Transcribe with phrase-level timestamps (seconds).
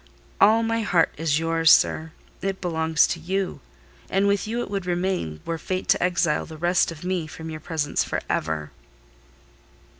[0.41, 2.11] All my heart is yours, sir:
[2.41, 3.59] it belongs to you;
[4.09, 7.51] and with you it would remain, were fate to exile the rest of me from
[7.51, 8.71] your presence for ever."